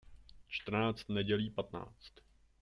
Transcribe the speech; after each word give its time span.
Čtrnáct 0.47 1.09
nedělí 1.09 1.49
patnáct. 1.49 2.13